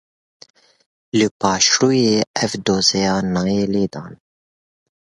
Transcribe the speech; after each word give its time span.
Li 1.17 1.27
paşrûyê 1.39 2.19
ev 2.43 2.51
dosye 2.65 3.13
nayê 3.33 3.65
lêdan. 3.73 4.13